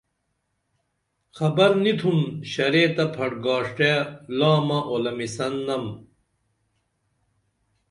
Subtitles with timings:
[1.37, 2.19] خبر نی تُھن
[2.51, 3.91] شرے تہ پھٹ گاݜٹے
[4.37, 5.85] لامہ اولمیسن نم